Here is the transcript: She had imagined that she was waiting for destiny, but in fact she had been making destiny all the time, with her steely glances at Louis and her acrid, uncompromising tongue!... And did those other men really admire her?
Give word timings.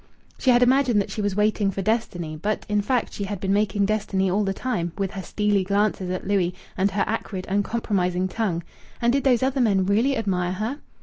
She 0.39 0.49
had 0.49 0.63
imagined 0.63 0.99
that 0.99 1.11
she 1.11 1.21
was 1.21 1.35
waiting 1.35 1.69
for 1.69 1.83
destiny, 1.83 2.35
but 2.35 2.65
in 2.67 2.81
fact 2.81 3.13
she 3.13 3.25
had 3.25 3.39
been 3.39 3.53
making 3.53 3.85
destiny 3.85 4.31
all 4.31 4.43
the 4.43 4.51
time, 4.51 4.93
with 4.97 5.11
her 5.11 5.21
steely 5.21 5.63
glances 5.63 6.09
at 6.09 6.25
Louis 6.27 6.55
and 6.75 6.89
her 6.89 7.03
acrid, 7.05 7.45
uncompromising 7.47 8.27
tongue!... 8.27 8.63
And 8.99 9.13
did 9.13 9.23
those 9.23 9.43
other 9.43 9.61
men 9.61 9.85
really 9.85 10.17
admire 10.17 10.53
her? 10.53 10.79